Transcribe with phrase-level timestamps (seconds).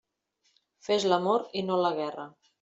[0.87, 2.29] Fes l'amor i no la guerra.